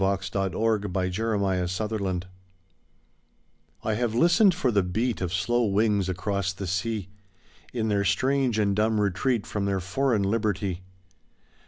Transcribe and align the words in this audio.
THE 0.01 0.07
SAD 0.19 0.53
YEARS 0.53 0.81
MIGRATORY 0.91 1.37
BIRDS 1.69 1.81
I 3.83 3.93
HAVE 3.93 4.15
listened 4.15 4.55
for 4.55 4.71
the 4.71 4.81
beat 4.81 5.21
Of 5.21 5.31
slow 5.31 5.65
wings 5.65 6.09
across 6.09 6.51
the 6.53 6.65
sea. 6.65 7.09
In 7.71 7.87
their 7.87 8.03
strange 8.03 8.57
and 8.57 8.75
dumb 8.75 8.99
retreat 8.99 9.45
From 9.45 9.65
their 9.65 9.79
foreign 9.79 10.23
liberty. 10.23 10.81